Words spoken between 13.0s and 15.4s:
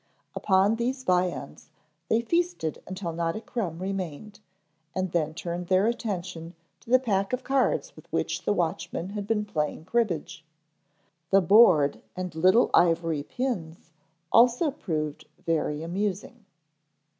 pins also proved